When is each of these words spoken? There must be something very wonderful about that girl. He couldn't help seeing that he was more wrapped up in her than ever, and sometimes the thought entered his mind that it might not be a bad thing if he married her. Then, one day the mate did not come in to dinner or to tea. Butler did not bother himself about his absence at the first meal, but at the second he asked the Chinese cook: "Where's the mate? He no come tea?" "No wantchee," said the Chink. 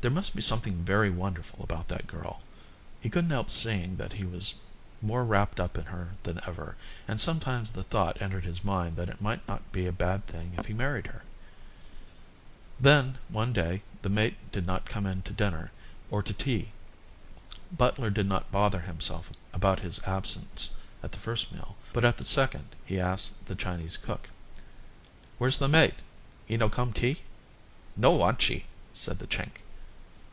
There 0.00 0.12
must 0.12 0.36
be 0.36 0.42
something 0.42 0.84
very 0.84 1.10
wonderful 1.10 1.64
about 1.64 1.88
that 1.88 2.06
girl. 2.06 2.40
He 3.00 3.10
couldn't 3.10 3.32
help 3.32 3.50
seeing 3.50 3.96
that 3.96 4.12
he 4.12 4.22
was 4.24 4.54
more 5.02 5.24
wrapped 5.24 5.58
up 5.58 5.76
in 5.76 5.86
her 5.86 6.14
than 6.22 6.40
ever, 6.46 6.76
and 7.08 7.20
sometimes 7.20 7.72
the 7.72 7.82
thought 7.82 8.22
entered 8.22 8.44
his 8.44 8.62
mind 8.62 8.94
that 8.96 9.08
it 9.08 9.20
might 9.20 9.48
not 9.48 9.72
be 9.72 9.88
a 9.88 9.92
bad 9.92 10.24
thing 10.28 10.52
if 10.56 10.66
he 10.66 10.72
married 10.72 11.08
her. 11.08 11.24
Then, 12.78 13.18
one 13.28 13.52
day 13.52 13.82
the 14.02 14.08
mate 14.08 14.52
did 14.52 14.64
not 14.64 14.84
come 14.88 15.04
in 15.04 15.22
to 15.22 15.32
dinner 15.32 15.72
or 16.12 16.22
to 16.22 16.32
tea. 16.32 16.70
Butler 17.76 18.10
did 18.10 18.26
not 18.28 18.52
bother 18.52 18.82
himself 18.82 19.32
about 19.52 19.80
his 19.80 19.98
absence 20.04 20.70
at 21.02 21.10
the 21.10 21.18
first 21.18 21.50
meal, 21.50 21.76
but 21.92 22.04
at 22.04 22.18
the 22.18 22.24
second 22.24 22.68
he 22.86 23.00
asked 23.00 23.46
the 23.46 23.56
Chinese 23.56 23.96
cook: 23.96 24.30
"Where's 25.38 25.58
the 25.58 25.66
mate? 25.66 25.94
He 26.46 26.56
no 26.56 26.68
come 26.70 26.92
tea?" 26.92 27.22
"No 27.96 28.12
wantchee," 28.12 28.66
said 28.92 29.18
the 29.18 29.26
Chink. 29.26 29.60